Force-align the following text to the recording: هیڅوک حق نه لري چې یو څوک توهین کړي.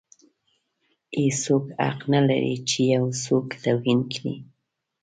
هیڅوک 1.19 1.65
حق 1.81 1.99
نه 2.13 2.19
لري 2.29 2.55
چې 2.69 2.79
یو 2.95 3.05
څوک 3.23 3.47
توهین 3.63 3.99
کړي. 4.13 4.35